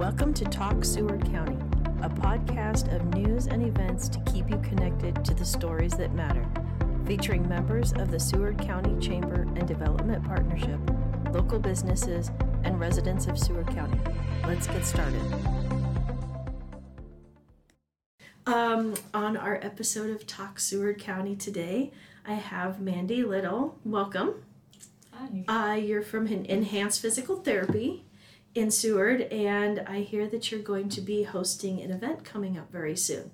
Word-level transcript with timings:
Welcome 0.00 0.32
to 0.32 0.46
Talk 0.46 0.82
Seward 0.82 1.30
County, 1.30 1.58
a 2.00 2.08
podcast 2.08 2.90
of 2.96 3.04
news 3.12 3.48
and 3.48 3.62
events 3.62 4.08
to 4.08 4.18
keep 4.20 4.48
you 4.48 4.56
connected 4.60 5.22
to 5.26 5.34
the 5.34 5.44
stories 5.44 5.92
that 5.98 6.14
matter, 6.14 6.42
featuring 7.04 7.46
members 7.46 7.92
of 7.92 8.10
the 8.10 8.18
Seward 8.18 8.56
County 8.56 8.98
Chamber 8.98 9.42
and 9.42 9.68
Development 9.68 10.24
Partnership, 10.24 10.80
local 11.32 11.58
businesses, 11.58 12.30
and 12.64 12.80
residents 12.80 13.26
of 13.26 13.38
Seward 13.38 13.66
County. 13.66 14.00
Let's 14.46 14.66
get 14.68 14.86
started. 14.86 15.20
Um, 18.46 18.94
on 19.12 19.36
our 19.36 19.56
episode 19.56 20.08
of 20.08 20.26
Talk 20.26 20.60
Seward 20.60 20.98
County 20.98 21.36
today, 21.36 21.92
I 22.26 22.36
have 22.36 22.80
Mandy 22.80 23.22
Ledall. 23.22 23.74
Welcome. 23.84 24.36
Hi. 25.12 25.72
Uh, 25.72 25.74
you're 25.74 26.00
from 26.00 26.26
En- 26.26 26.46
Enhanced 26.46 27.02
Physical 27.02 27.36
Therapy 27.36 28.06
in 28.54 28.70
Seward, 28.70 29.22
and 29.22 29.80
I 29.86 30.00
hear 30.00 30.26
that 30.28 30.50
you're 30.50 30.60
going 30.60 30.88
to 30.90 31.00
be 31.00 31.22
hosting 31.22 31.80
an 31.80 31.90
event 31.90 32.24
coming 32.24 32.58
up 32.58 32.70
very 32.70 32.96
soon. 32.96 33.30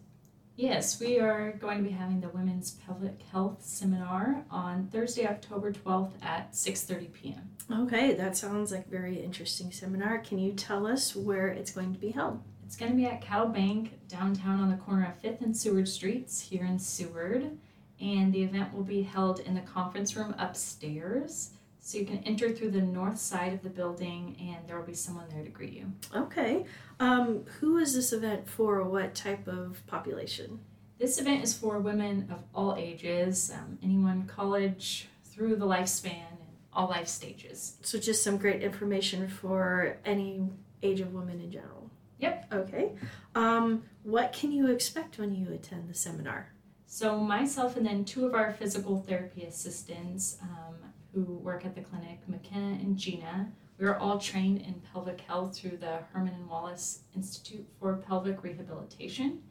Yes, 0.57 0.98
we 0.98 1.19
are 1.19 1.52
going 1.52 1.79
to 1.79 1.84
be 1.84 1.95
having 1.95 2.20
the 2.20 2.30
Women's 2.30 2.70
Pelvic 2.70 3.21
Health 3.30 3.62
Seminar 3.62 4.45
on 4.51 4.88
Thursday, 4.91 5.27
October 5.27 5.71
12th 5.71 6.12
at 6.23 6.52
6:30 6.52 7.12
p.m. 7.12 7.51
Okay, 7.71 8.15
that 8.15 8.37
sounds 8.37 8.73
like 8.73 8.87
a 8.87 8.91
very 8.91 9.23
interesting 9.23 9.71
seminar. 9.71 10.19
Can 10.19 10.38
you 10.38 10.52
tell 10.52 10.87
us 10.87 11.15
where 11.15 11.48
it's 11.48 11.71
going 11.71 11.93
to 11.93 12.01
be 12.01 12.10
held? 12.10 12.41
It's 12.65 12.77
going 12.77 12.91
to 12.91 12.96
be 12.96 13.07
at 13.07 13.21
Cattle 13.21 13.48
Bank 13.48 13.98
downtown 14.09 14.60
on 14.60 14.71
the 14.71 14.77
corner 14.77 15.07
of 15.07 15.23
5th 15.23 15.43
and 15.43 15.57
Seward 15.57 15.88
Streets 15.88 16.41
here 16.41 16.65
in 16.65 16.79
Seward, 16.79 17.59
and 18.01 18.33
the 18.33 18.43
event 18.43 18.73
will 18.73 18.83
be 18.83 19.02
held 19.02 19.41
in 19.41 19.55
the 19.55 19.60
conference 19.60 20.16
room 20.16 20.35
upstairs. 20.38 21.51
So 21.87 21.99
you 21.99 22.05
can 22.05 22.19
enter 22.25 22.51
through 22.51 22.73
the 22.73 22.83
north 22.83 23.17
side 23.17 23.53
of 23.53 23.63
the 23.63 23.71
building, 23.71 24.37
and 24.41 24.67
there 24.67 24.77
will 24.77 24.85
be 24.85 24.93
someone 24.93 25.27
there 25.31 25.45
to 25.45 25.51
greet 25.51 25.73
you. 25.73 25.93
Okay. 26.13 26.65
Um, 26.99 27.45
who 27.61 27.79
is 27.79 27.95
this 27.95 28.13
event 28.13 28.49
for? 28.51 28.83
What 28.83 29.15
type 29.15 29.47
of 29.47 29.87
population? 29.87 30.59
This 30.99 31.21
event 31.21 31.45
is 31.45 31.55
for 31.55 31.79
women 31.79 32.29
of 32.29 32.43
all 32.52 32.75
ages, 32.77 33.52
um, 33.55 33.79
anyone 33.85 34.27
college 34.27 35.07
through 35.27 35.55
the 35.55 35.65
lifespan 35.65 36.27
and 36.29 36.51
all 36.73 36.88
life 36.88 37.07
stages. 37.07 37.77
So, 37.83 38.01
just 38.01 38.25
some 38.25 38.37
great 38.37 38.65
information 38.65 39.29
for 39.29 39.99
any 40.05 40.43
age 40.82 40.99
of 40.99 41.15
women 41.15 41.41
in 41.41 41.53
general. 41.53 41.88
Yep. 42.19 42.47
Okay. 42.53 42.93
Um, 43.37 43.85
what 44.03 44.32
can 44.32 44.51
you 44.51 44.73
expect 44.73 45.21
when 45.21 45.37
you 45.37 45.53
attend 45.53 45.88
the 45.88 45.95
seminar? 45.95 46.53
So, 46.88 47.21
myself 47.21 47.77
and 47.77 47.87
then 47.87 48.05
two 48.05 48.27
of 48.27 48.35
our 48.35 48.53
physical 48.55 49.05
therapy 49.07 49.45
assistants 49.45 50.38
um, 50.43 50.85
who 51.17 51.39
work 51.39 51.65
at 51.65 51.75
the 51.75 51.81
clinic, 51.81 52.21
McKenna 52.27 52.75
and 52.75 52.95
Gina, 52.95 53.51
we 53.79 53.87
are 53.87 53.97
all 53.97 54.19
trained 54.19 54.61
in 54.61 54.83
pelvic 54.93 55.23
health 55.23 55.57
through 55.57 55.79
the 55.79 56.01
Herman 56.13 56.35
and 56.35 56.47
Wallace 56.47 57.01
Institute 57.15 57.67
for 57.81 57.97
Pelvic 57.97 58.43
Rehabilitation. 58.43 59.43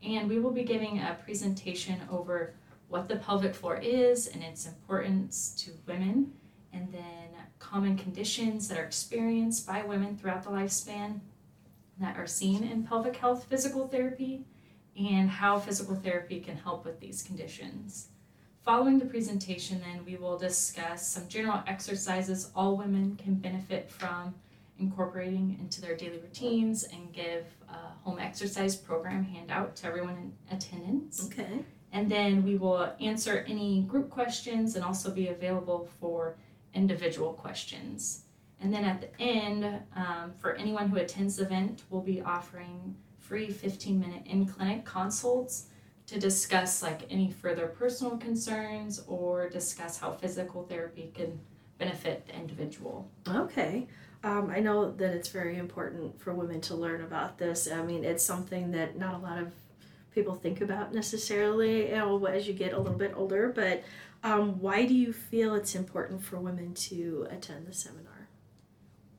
And 0.00 0.28
we 0.28 0.38
will 0.38 0.52
be 0.52 0.62
giving 0.62 0.98
a 0.98 1.18
presentation 1.24 2.00
over 2.08 2.54
what 2.86 3.08
the 3.08 3.16
pelvic 3.16 3.52
floor 3.52 3.78
is 3.78 4.28
and 4.28 4.44
its 4.44 4.66
importance 4.66 5.54
to 5.64 5.72
women, 5.86 6.34
and 6.72 6.92
then 6.92 7.02
common 7.58 7.96
conditions 7.96 8.68
that 8.68 8.78
are 8.78 8.84
experienced 8.84 9.66
by 9.66 9.82
women 9.82 10.16
throughout 10.16 10.44
the 10.44 10.50
lifespan 10.50 11.18
that 11.98 12.16
are 12.16 12.28
seen 12.28 12.62
in 12.62 12.84
pelvic 12.84 13.16
health 13.16 13.46
physical 13.50 13.88
therapy 13.88 14.44
and 14.96 15.28
how 15.28 15.58
physical 15.58 15.96
therapy 15.96 16.40
can 16.40 16.56
help 16.56 16.84
with 16.84 17.00
these 17.00 17.22
conditions. 17.22 18.10
Following 18.64 18.98
the 18.98 19.06
presentation, 19.06 19.80
then 19.80 20.04
we 20.04 20.16
will 20.16 20.36
discuss 20.36 21.06
some 21.06 21.26
general 21.28 21.62
exercises 21.66 22.50
all 22.54 22.76
women 22.76 23.16
can 23.16 23.34
benefit 23.34 23.90
from 23.90 24.34
incorporating 24.78 25.56
into 25.60 25.80
their 25.80 25.96
daily 25.96 26.18
routines 26.18 26.84
and 26.84 27.12
give 27.12 27.46
a 27.68 27.76
home 28.02 28.18
exercise 28.18 28.76
program 28.76 29.24
handout 29.24 29.74
to 29.76 29.86
everyone 29.86 30.32
in 30.50 30.56
attendance. 30.56 31.26
Okay. 31.26 31.64
And 31.92 32.10
then 32.10 32.44
we 32.44 32.56
will 32.56 32.92
answer 33.00 33.44
any 33.48 33.82
group 33.82 34.10
questions 34.10 34.76
and 34.76 34.84
also 34.84 35.10
be 35.10 35.28
available 35.28 35.88
for 35.98 36.36
individual 36.74 37.32
questions. 37.32 38.24
And 38.60 38.72
then 38.72 38.84
at 38.84 39.00
the 39.00 39.20
end, 39.20 39.64
um, 39.96 40.32
for 40.38 40.54
anyone 40.54 40.88
who 40.88 40.96
attends 40.96 41.36
the 41.36 41.44
event, 41.44 41.84
we'll 41.90 42.02
be 42.02 42.20
offering 42.20 42.94
free 43.18 43.50
15 43.50 43.98
minute 43.98 44.22
in 44.26 44.46
clinic 44.46 44.84
consults 44.84 45.66
to 46.08 46.18
discuss 46.18 46.82
like 46.82 47.02
any 47.10 47.30
further 47.30 47.66
personal 47.66 48.16
concerns 48.16 49.02
or 49.06 49.48
discuss 49.48 49.98
how 49.98 50.12
physical 50.12 50.64
therapy 50.64 51.12
can 51.14 51.38
benefit 51.78 52.26
the 52.26 52.34
individual. 52.34 53.08
Okay. 53.28 53.86
Um, 54.24 54.50
I 54.50 54.58
know 54.58 54.90
that 54.90 55.14
it's 55.14 55.28
very 55.28 55.58
important 55.58 56.20
for 56.20 56.34
women 56.34 56.60
to 56.62 56.74
learn 56.74 57.02
about 57.02 57.38
this. 57.38 57.70
I 57.70 57.82
mean, 57.82 58.04
it's 58.04 58.24
something 58.24 58.72
that 58.72 58.98
not 58.98 59.14
a 59.14 59.18
lot 59.18 59.38
of 59.38 59.52
people 60.12 60.34
think 60.34 60.60
about 60.60 60.92
necessarily, 60.92 61.90
you 61.90 61.96
know, 61.96 62.24
as 62.24 62.48
you 62.48 62.54
get 62.54 62.72
a 62.72 62.78
little 62.78 62.98
bit 62.98 63.12
older. 63.14 63.52
But 63.54 63.84
um, 64.24 64.60
why 64.60 64.86
do 64.86 64.94
you 64.94 65.12
feel 65.12 65.54
it's 65.54 65.74
important 65.74 66.24
for 66.24 66.40
women 66.40 66.74
to 66.74 67.28
attend 67.30 67.66
the 67.66 67.72
seminar? 67.72 68.28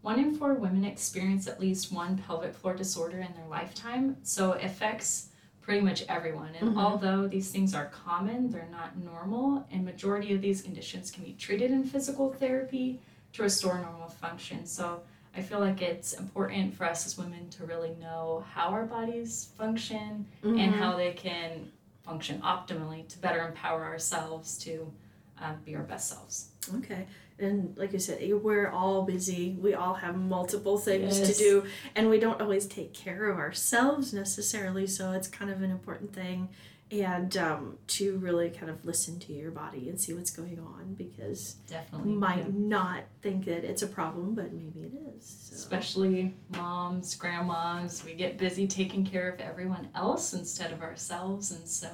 One 0.01 0.19
in 0.19 0.35
four 0.35 0.55
women 0.55 0.85
experience 0.85 1.47
at 1.47 1.59
least 1.59 1.91
one 1.91 2.17
pelvic 2.17 2.55
floor 2.55 2.73
disorder 2.73 3.19
in 3.19 3.33
their 3.35 3.47
lifetime, 3.49 4.17
so 4.23 4.53
it 4.53 4.63
affects 4.63 5.28
pretty 5.69 5.85
much 5.85 6.03
everyone. 6.09 6.49
And 6.59 6.71
Mhm. 6.71 6.81
although 6.81 7.27
these 7.27 7.51
things 7.51 7.75
are 7.75 7.85
common, 7.85 8.49
they're 8.49 8.67
not 8.71 8.97
normal, 8.97 9.67
and 9.69 9.85
majority 9.85 10.33
of 10.33 10.41
these 10.41 10.63
conditions 10.63 11.11
can 11.11 11.23
be 11.23 11.33
treated 11.33 11.69
in 11.69 11.83
physical 11.83 12.33
therapy 12.33 12.99
to 13.33 13.43
restore 13.43 13.77
normal 13.77 14.09
function. 14.09 14.65
So 14.65 15.03
I 15.37 15.43
feel 15.43 15.59
like 15.59 15.79
it's 15.83 16.13
important 16.13 16.73
for 16.73 16.85
us 16.85 17.05
as 17.05 17.19
women 17.19 17.51
to 17.51 17.65
really 17.67 17.93
know 18.01 18.43
how 18.51 18.69
our 18.69 18.85
bodies 18.87 19.49
function 19.59 20.25
and 20.41 20.57
Mhm. 20.73 20.79
how 20.79 20.97
they 20.97 21.13
can 21.13 21.71
function 22.01 22.41
optimally 22.41 23.07
to 23.07 23.19
better 23.19 23.47
empower 23.47 23.85
ourselves 23.85 24.57
to 24.65 24.91
uh, 25.39 25.53
be 25.63 25.75
our 25.75 25.83
best 25.83 26.09
selves. 26.09 26.49
Okay. 26.77 27.07
And 27.37 27.77
like 27.77 27.93
you 27.93 27.99
said, 27.99 28.19
we're 28.43 28.69
all 28.69 29.03
busy. 29.03 29.55
We 29.61 29.73
all 29.73 29.93
have 29.93 30.17
multiple 30.17 30.77
things 30.77 31.19
Yes. 31.19 31.27
to 31.29 31.33
do, 31.41 31.63
and 31.95 32.09
we 32.09 32.19
don't 32.19 32.41
always 32.41 32.65
take 32.65 32.93
care 32.93 33.29
of 33.29 33.37
ourselves 33.37 34.13
necessarily. 34.13 34.85
So 34.87 35.13
it's 35.13 35.27
kind 35.29 35.49
of 35.49 35.61
an 35.61 35.71
important 35.71 36.13
thing, 36.13 36.49
and 36.91 37.37
um, 37.37 37.77
to 37.87 38.17
really 38.17 38.49
kind 38.49 38.69
of 38.69 38.83
listen 38.83 39.19
to 39.19 39.31
your 39.31 39.51
body 39.51 39.87
and 39.87 39.97
see 40.01 40.13
what's 40.13 40.31
going 40.31 40.59
on 40.59 40.95
because 40.95 41.53
Definitely. 41.67 42.11
you 42.11 42.19
might 42.19 42.39
yeah. 42.39 42.51
not 42.51 43.03
think 43.21 43.45
that 43.45 43.63
it's 43.63 43.83
a 43.83 43.87
problem, 43.87 44.33
but 44.35 44.51
maybe 44.51 44.81
it 44.81 44.93
is. 45.15 45.47
So. 45.49 45.55
Especially 45.55 46.33
moms, 46.57 47.15
grandmas, 47.15 48.03
we 48.03 48.15
get 48.15 48.37
busy 48.37 48.67
taking 48.67 49.05
care 49.05 49.29
of 49.29 49.39
everyone 49.39 49.87
else 49.95 50.33
instead 50.33 50.73
of 50.73 50.81
ourselves. 50.81 51.51
And 51.51 51.65
so, 51.65 51.87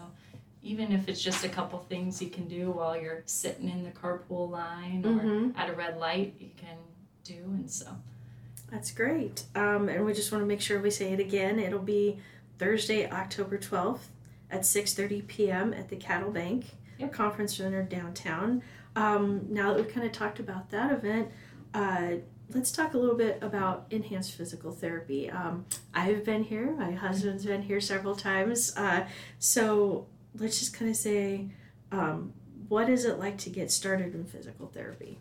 even 0.66 0.92
if 0.92 1.08
it's 1.08 1.22
just 1.22 1.46
a 1.46 1.50
couple 1.50 1.78
things 1.88 2.20
you 2.22 2.30
can 2.30 2.48
do 2.48 2.72
while 2.72 3.00
you're 3.00 3.22
sitting 3.28 3.70
in 3.70 3.84
the 3.84 3.92
carpool 3.92 4.50
line 4.50 5.06
or 5.06 5.10
Mhm. 5.24 5.58
at 5.58 5.70
a 5.70 5.74
red 5.74 5.98
light, 5.98 6.34
you 6.40 6.50
can 6.58 6.78
do. 7.24 7.36
And 7.46 7.70
so, 7.70 7.88
That's 8.72 8.90
great. 8.92 9.44
Um, 9.54 9.90
and 9.90 10.04
we 10.04 10.12
just 10.14 10.32
want 10.32 10.42
to 10.42 10.48
make 10.48 10.60
sure 10.60 10.82
we 10.82 10.90
say 10.90 11.14
it 11.14 11.20
again. 11.20 11.60
It'll 11.60 11.78
be 11.78 12.20
Thursday, 12.58 13.08
October 13.08 13.60
12th 13.60 14.10
at 14.50 14.62
6.30 14.66 15.22
p.m. 15.28 15.72
at 15.72 15.90
the 15.90 15.96
Cattle 15.96 16.32
Bank 16.32 16.76
Yep. 16.98 17.14
Conference 17.14 17.56
Center 17.58 17.84
downtown. 17.84 18.64
Um, 18.96 19.46
now 19.52 19.72
that 19.72 19.84
we've 19.84 19.94
kind 19.94 20.06
of 20.08 20.14
talked 20.14 20.40
about 20.40 20.72
that 20.72 20.92
event, 20.92 21.30
uh, 21.76 22.14
let's 22.50 22.72
talk 22.72 22.96
a 22.96 22.98
little 22.98 23.16
bit 23.16 23.38
about 23.44 23.86
enhanced 23.92 24.34
physical 24.34 24.72
therapy. 24.72 25.30
Um, 25.30 25.66
I've 25.94 26.26
been 26.26 26.44
here. 26.44 26.72
My 26.72 26.92
husband's 26.92 27.46
been 27.46 27.62
here 27.62 27.80
several 27.80 28.16
times. 28.16 28.76
Uh, 28.76 29.06
so 29.38 30.08
let's 30.38 30.60
just 30.60 30.74
kind 30.74 30.90
of 30.90 30.98
say, 30.98 31.48
um, 31.92 32.34
what 32.68 32.90
is 32.90 33.06
it 33.06 33.20
like 33.20 33.38
to 33.40 33.50
get 33.50 33.72
started 33.72 34.14
in 34.16 34.26
physical 34.26 34.68
therapy? 34.68 35.20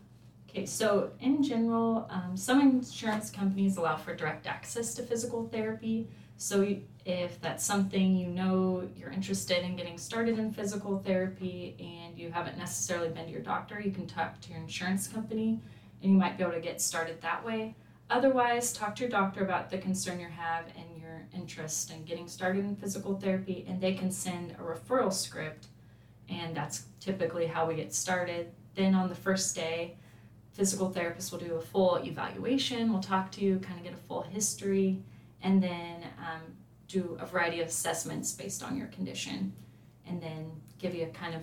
Okay, 0.49 0.65
so 0.65 1.11
in 1.19 1.43
general, 1.43 2.07
um, 2.09 2.37
some 2.37 2.61
insurance 2.61 3.29
companies 3.29 3.77
allow 3.77 3.97
for 3.97 4.15
direct 4.15 4.47
access 4.47 4.93
to 4.95 5.03
physical 5.03 5.47
therapy. 5.49 6.07
So 6.37 6.77
if 7.05 7.39
that's 7.41 7.63
something 7.63 8.15
you 8.15 8.27
know 8.27 8.89
you're 8.95 9.11
interested 9.11 9.63
in 9.63 9.75
getting 9.75 9.97
started 9.97 10.39
in 10.39 10.51
physical 10.51 10.99
therapy 10.99 11.75
and 11.79 12.17
you 12.17 12.31
haven't 12.31 12.57
necessarily 12.57 13.09
been 13.09 13.25
to 13.25 13.31
your 13.31 13.41
doctor, 13.41 13.79
you 13.79 13.91
can 13.91 14.07
talk 14.07 14.39
to 14.41 14.49
your 14.49 14.59
insurance 14.59 15.07
company 15.07 15.59
and 16.01 16.11
you 16.11 16.17
might 16.17 16.37
be 16.37 16.43
able 16.43 16.53
to 16.53 16.59
get 16.59 16.81
started 16.81 17.21
that 17.21 17.45
way. 17.45 17.75
Otherwise, 18.09 18.71
talk 18.71 18.95
to 18.95 19.01
your 19.01 19.09
doctor 19.09 19.43
about 19.43 19.69
the 19.69 19.77
concern 19.77 20.19
you 20.19 20.27
have 20.27 20.65
and 20.77 20.94
interest 21.33 21.91
in 21.91 22.03
getting 22.03 22.27
started 22.27 22.65
in 22.65 22.75
physical 22.75 23.17
therapy, 23.17 23.65
and 23.67 23.79
they 23.79 23.93
can 23.93 24.11
send 24.11 24.51
a 24.51 24.63
referral 24.63 25.11
script, 25.11 25.67
and 26.29 26.55
that's 26.55 26.85
typically 26.99 27.45
how 27.45 27.65
we 27.65 27.75
get 27.75 27.93
started. 27.93 28.51
Then 28.75 28.95
on 28.95 29.09
the 29.09 29.15
first 29.15 29.55
day, 29.55 29.95
physical 30.53 30.89
therapist 30.89 31.31
will 31.31 31.39
do 31.39 31.55
a 31.55 31.61
full 31.61 31.97
evaluation. 31.97 32.91
We'll 32.91 33.01
talk 33.01 33.31
to 33.33 33.41
you, 33.41 33.59
kind 33.59 33.77
of 33.77 33.83
get 33.83 33.93
a 33.93 34.07
full 34.07 34.21
history, 34.21 35.01
and 35.41 35.61
then 35.61 36.03
um, 36.19 36.41
do 36.87 37.17
a 37.19 37.25
variety 37.25 37.61
of 37.61 37.67
assessments 37.67 38.31
based 38.31 38.63
on 38.63 38.77
your 38.77 38.87
condition, 38.87 39.53
and 40.07 40.21
then 40.21 40.51
give 40.79 40.95
you 40.95 41.03
a 41.03 41.09
kind 41.09 41.35
of 41.35 41.41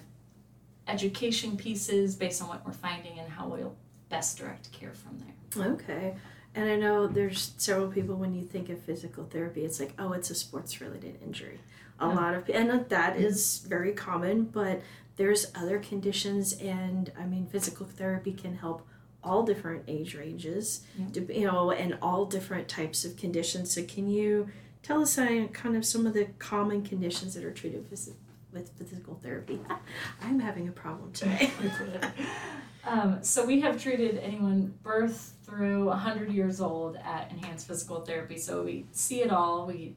education 0.88 1.56
pieces 1.56 2.16
based 2.16 2.42
on 2.42 2.48
what 2.48 2.64
we're 2.66 2.72
finding 2.72 3.18
and 3.18 3.28
how 3.28 3.46
we'll 3.48 3.76
best 4.08 4.38
direct 4.38 4.70
care 4.72 4.92
from 4.92 5.18
there. 5.18 5.72
Okay. 5.72 6.14
And 6.54 6.68
I 6.68 6.76
know 6.76 7.06
there's 7.06 7.52
several 7.56 7.88
people 7.88 8.16
when 8.16 8.34
you 8.34 8.42
think 8.44 8.68
of 8.68 8.80
physical 8.82 9.24
therapy, 9.24 9.64
it's 9.64 9.80
like, 9.80 9.94
oh, 9.98 10.12
it's 10.12 10.30
a 10.30 10.34
sports 10.34 10.80
related 10.80 11.18
injury. 11.22 11.60
A 11.98 12.08
Yeah. 12.08 12.14
lot 12.14 12.34
of 12.34 12.50
and 12.50 12.88
that 12.88 13.16
is 13.16 13.58
very 13.68 13.92
common, 13.92 14.44
but 14.44 14.82
there's 15.16 15.46
other 15.54 15.78
conditions, 15.78 16.52
and 16.54 17.12
I 17.18 17.26
mean, 17.26 17.46
physical 17.46 17.86
therapy 17.86 18.32
can 18.32 18.56
help 18.56 18.86
all 19.22 19.44
different 19.44 19.84
age 19.86 20.14
ranges, 20.14 20.82
Yeah. 20.98 21.22
you 21.28 21.46
know, 21.46 21.70
and 21.70 21.96
all 22.02 22.26
different 22.26 22.68
types 22.68 23.04
of 23.04 23.16
conditions. 23.16 23.70
So, 23.72 23.84
can 23.84 24.08
you 24.08 24.48
tell 24.82 25.00
us 25.02 25.16
uh, 25.16 25.46
kind 25.52 25.76
of 25.76 25.84
some 25.86 26.06
of 26.06 26.12
the 26.14 26.26
common 26.38 26.82
conditions 26.82 27.34
that 27.34 27.44
are 27.44 27.52
treated 27.52 27.88
with 27.90 28.70
physical 28.76 29.14
therapy? 29.22 29.60
I'm 30.22 30.40
having 30.40 30.66
a 30.68 30.72
problem 30.72 31.12
today. 31.12 31.50
um, 32.84 33.22
so 33.22 33.46
we 33.46 33.60
have 33.60 33.80
treated 33.80 34.18
anyone 34.18 34.74
birth 34.82 35.34
through 35.52 35.84
100 35.84 36.32
years 36.32 36.62
old 36.62 36.96
at 36.96 37.30
enhanced 37.30 37.66
physical 37.66 38.00
therapy. 38.00 38.38
So 38.38 38.62
we 38.62 38.86
see 38.92 39.20
it 39.20 39.30
all. 39.30 39.66
We 39.66 39.94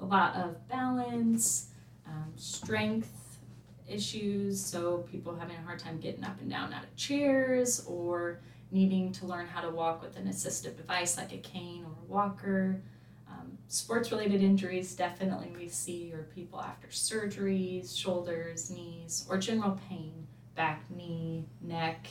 a 0.00 0.04
lot 0.06 0.36
of 0.36 0.66
balance 0.68 1.68
um, 2.06 2.32
strength 2.36 3.38
issues. 3.86 4.64
So 4.64 5.04
people 5.10 5.36
having 5.36 5.56
a 5.56 5.62
hard 5.62 5.78
time 5.78 6.00
getting 6.00 6.24
up 6.24 6.40
and 6.40 6.50
down 6.50 6.72
out 6.72 6.84
of 6.84 6.96
chairs 6.96 7.84
or 7.86 8.40
needing 8.70 9.12
to 9.12 9.26
learn 9.26 9.46
how 9.46 9.60
to 9.60 9.70
walk 9.70 10.00
with 10.00 10.16
an 10.16 10.28
assistive 10.28 10.76
device 10.78 11.18
like 11.18 11.32
a 11.32 11.38
cane 11.38 11.84
or 11.84 11.92
a 11.92 12.12
walker. 12.12 12.80
Um, 13.28 13.58
sports 13.68 14.10
related 14.10 14.42
injuries 14.42 14.94
definitely 14.94 15.52
we 15.54 15.68
see 15.68 16.10
or 16.14 16.22
people 16.34 16.60
after 16.60 16.88
surgeries 16.88 17.96
shoulders 17.96 18.70
knees 18.70 19.26
or 19.28 19.36
general 19.36 19.78
pain 19.90 20.26
back 20.54 20.84
knee 20.90 21.44
neck 21.60 22.06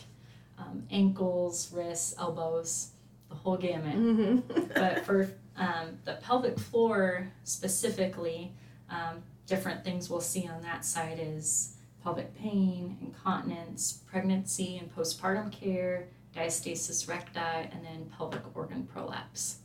um, 0.58 0.84
ankles 0.92 1.72
wrists 1.74 2.16
elbows 2.18 2.90
the 3.30 3.36
whole 3.36 3.58
gamut 3.58 3.96
hmm 3.96 4.40
but 4.74 5.06
for 5.06 5.30
um, 5.58 5.98
the 6.04 6.14
pelvic 6.16 6.60
floor 6.60 7.32
specifically, 7.44 8.52
um, 8.90 9.24
different 9.48 9.84
things 9.84 10.10
we'll 10.10 10.22
see 10.22 10.48
on 10.48 10.62
that 10.64 10.84
side 10.84 11.20
is 11.22 11.76
pelvic 12.04 12.36
pain, 12.36 12.98
incontinence, 13.02 14.02
pregnancy 14.06 14.78
and 14.78 14.94
postpartum 14.96 15.52
care, 15.52 16.08
diastasis 16.36 17.08
recti, 17.08 17.40
and 17.40 17.84
then 17.84 18.12
pelvic 18.18 18.42
organ 18.56 18.84
prolapse. 18.86 19.60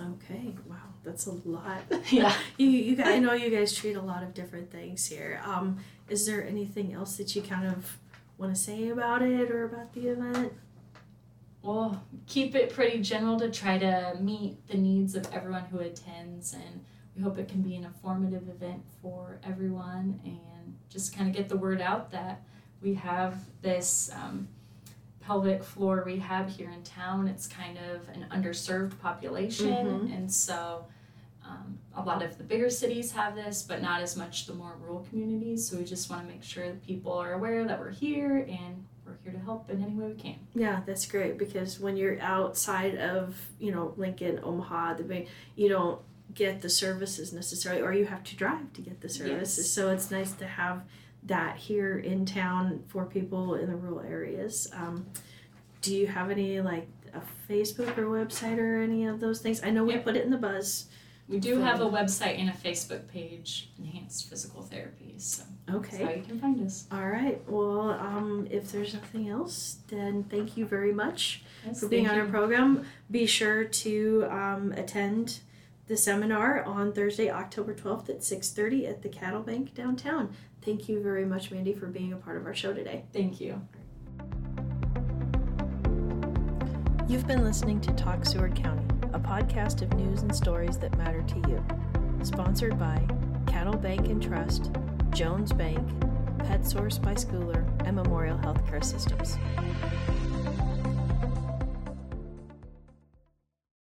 Okay, 0.00 0.54
wow, 0.66 0.76
that's 1.04 1.26
a 1.26 1.32
lot. 1.44 1.82
Yeah. 2.10 2.34
You, 2.56 2.68
you 2.68 2.96
guys, 2.96 3.06
I 3.08 3.18
know 3.18 3.32
you 3.32 3.50
guys 3.50 3.74
treat 3.76 3.96
a 3.96 4.02
lot 4.02 4.22
of 4.22 4.32
different 4.34 4.70
things 4.70 5.06
here. 5.06 5.40
Um, 5.44 5.78
is 6.08 6.26
there 6.26 6.46
anything 6.46 6.92
else 6.94 7.16
that 7.18 7.36
you 7.36 7.42
kind 7.42 7.66
of 7.66 7.98
want 8.38 8.54
to 8.54 8.60
say 8.60 8.88
about 8.88 9.22
it 9.22 9.50
or 9.50 9.64
about 9.64 9.92
the 9.92 10.08
event? 10.08 10.52
We'll 11.62 12.00
keep 12.26 12.54
it 12.54 12.72
pretty 12.72 13.00
general 13.02 13.38
to 13.40 13.50
try 13.50 13.78
to 13.78 14.16
meet 14.20 14.66
the 14.68 14.78
needs 14.78 15.14
of 15.16 15.28
everyone 15.34 15.64
who 15.64 15.80
attends, 15.80 16.54
and 16.54 16.84
we 17.16 17.22
hope 17.22 17.36
it 17.38 17.48
can 17.48 17.62
be 17.62 17.74
an 17.74 17.84
informative 17.84 18.48
event 18.48 18.82
for 19.02 19.40
everyone 19.42 20.20
and 20.24 20.76
just 20.88 21.14
kind 21.14 21.28
of 21.28 21.34
get 21.34 21.48
the 21.48 21.56
word 21.56 21.80
out 21.80 22.12
that 22.12 22.42
we 22.80 22.94
have 22.94 23.34
this 23.60 24.08
um, 24.14 24.46
pelvic 25.20 25.64
floor 25.64 26.04
rehab 26.06 26.48
here 26.48 26.70
in 26.70 26.82
town. 26.84 27.26
It's 27.26 27.48
kind 27.48 27.76
of 27.76 28.08
an 28.10 28.26
underserved 28.30 28.98
population, 29.00 29.66
Mhm. 29.68 30.16
and 30.16 30.32
so 30.32 30.86
a 31.98 32.02
lot 32.04 32.22
of 32.22 32.38
the 32.38 32.44
bigger 32.44 32.70
cities 32.70 33.12
have 33.12 33.34
this, 33.34 33.62
but 33.62 33.82
not 33.82 34.00
as 34.02 34.16
much 34.16 34.46
the 34.46 34.54
more 34.54 34.74
rural 34.80 35.04
communities. 35.10 35.68
So 35.68 35.76
we 35.76 35.84
just 35.84 36.08
want 36.10 36.22
to 36.26 36.32
make 36.32 36.42
sure 36.44 36.66
that 36.66 36.86
people 36.86 37.12
are 37.12 37.32
aware 37.32 37.64
that 37.66 37.78
we're 37.78 37.90
here 37.90 38.38
and 38.48 38.86
we're 39.04 39.16
here 39.24 39.32
to 39.32 39.38
help 39.38 39.68
in 39.70 39.82
any 39.82 39.94
way 39.94 40.06
we 40.08 40.14
can. 40.14 40.36
Yeah, 40.54 40.80
that's 40.86 41.06
great 41.06 41.38
because 41.38 41.80
when 41.80 41.96
you're 41.96 42.20
outside 42.20 42.96
of 42.98 43.36
you 43.58 43.72
know 43.72 43.94
Lincoln, 43.96 44.40
Omaha, 44.42 44.94
the 44.94 45.02
big, 45.04 45.28
you 45.56 45.68
don't 45.68 46.00
get 46.34 46.60
the 46.60 46.68
services 46.70 47.32
necessarily, 47.32 47.82
or 47.82 47.92
you 47.92 48.04
have 48.06 48.22
to 48.24 48.36
drive 48.36 48.72
to 48.74 48.80
get 48.82 49.00
the 49.00 49.08
services. 49.08 49.58
Yes. 49.58 49.70
So 49.70 49.90
it's 49.90 50.10
nice 50.10 50.32
to 50.32 50.46
have 50.46 50.82
that 51.24 51.56
here 51.56 51.98
in 51.98 52.24
town 52.26 52.84
for 52.86 53.04
people 53.06 53.54
in 53.56 53.68
the 53.68 53.76
rural 53.76 54.00
areas. 54.00 54.68
Um, 54.72 55.06
do 55.82 55.94
you 55.94 56.06
have 56.06 56.30
any 56.30 56.60
like 56.60 56.86
a 57.14 57.22
Facebook 57.50 57.96
or 57.98 58.04
website 58.06 58.58
or 58.58 58.82
any 58.82 59.06
of 59.06 59.20
those 59.20 59.40
things? 59.40 59.62
I 59.64 59.70
know 59.70 59.84
we 59.84 59.94
Yep. 59.94 60.04
put 60.04 60.16
it 60.16 60.24
in 60.24 60.30
the 60.30 60.36
buzz. 60.38 60.86
We 61.28 61.38
do 61.38 61.58
have 61.60 61.82
a 61.82 61.84
website 61.86 62.38
and 62.38 62.48
a 62.48 62.52
Facebook 62.52 63.06
page, 63.08 63.70
Enhanced 63.78 64.30
Physical 64.30 64.62
Therapy, 64.62 65.14
so 65.18 65.42
Okay. 65.70 65.98
that's 65.98 66.02
how 66.04 66.16
you 66.16 66.22
can 66.22 66.40
find 66.40 66.64
us. 66.66 66.86
All 66.90 67.06
right. 67.06 67.42
Well, 67.46 67.90
um, 67.90 68.48
if 68.50 68.72
there's 68.72 68.94
nothing 68.94 69.28
else, 69.28 69.76
then 69.88 70.24
thank 70.24 70.56
you 70.56 70.64
very 70.64 70.92
much 70.92 71.42
Yes, 71.66 71.80
for 71.80 71.88
being 71.88 72.06
thank 72.06 72.18
on 72.18 72.24
our 72.24 72.30
program. 72.30 72.84
Be 73.10 73.26
sure 73.26 73.64
to 73.64 74.26
um, 74.30 74.72
attend 74.72 75.40
the 75.86 75.98
seminar 75.98 76.62
on 76.64 76.92
Thursday, 76.94 77.30
October 77.30 77.74
12th 77.74 78.08
at 78.08 78.20
6:30 78.22 78.88
at 78.88 79.02
the 79.02 79.08
Cattle 79.10 79.42
Bank 79.42 79.74
downtown. 79.74 80.34
Thank 80.62 80.88
you 80.88 81.02
very 81.02 81.26
much, 81.26 81.50
Mandy, 81.50 81.74
for 81.74 81.86
being 81.88 82.12
a 82.14 82.16
part 82.16 82.38
of 82.38 82.46
our 82.46 82.54
show 82.54 82.72
today. 82.72 83.04
Thank 83.12 83.38
you. 83.40 83.60
You've 87.06 87.26
been 87.26 87.42
listening 87.42 87.80
to 87.82 87.92
Talk 87.92 88.26
Seward 88.26 88.54
County, 88.54 88.84
a 88.87 88.87
podcast 89.28 89.82
of 89.82 89.92
news 89.92 90.22
and 90.22 90.34
stories 90.34 90.78
that 90.78 90.96
matter 90.96 91.22
to 91.22 91.36
you. 91.50 91.62
Sponsored 92.22 92.78
by 92.78 93.06
Cattle 93.46 93.76
Bank 93.76 94.08
and 94.08 94.22
Trust, 94.22 94.70
Jones 95.10 95.52
Bank, 95.52 95.86
Pet 96.38 96.64
Source 96.66 96.96
by 96.96 97.12
Scoular, 97.12 97.62
and 97.84 97.94
Memorial 97.94 98.38
Healthcare 98.38 98.82
Systems. 98.82 99.36